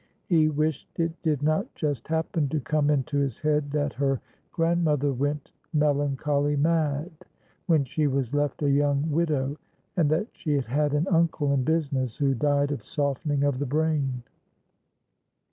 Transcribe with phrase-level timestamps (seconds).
[0.25, 4.19] He wished it did not just happen to come into his head that her
[4.51, 7.11] grandmother went "melancholy mad"
[7.67, 9.59] when she was left a young widow,
[9.95, 13.67] and that she had had an uncle in business who died of softening of the
[13.67, 14.23] brain.